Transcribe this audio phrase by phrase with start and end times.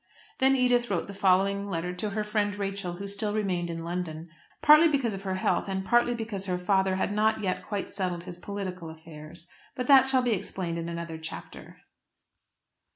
[0.39, 4.29] Then Edith wrote the following letter to her friend Rachel, who still remained in London,
[4.63, 8.23] partly because of her health and partly because her father had not yet quite settled
[8.23, 9.47] his political affairs.
[9.75, 11.81] But that shall be explained in another chapter.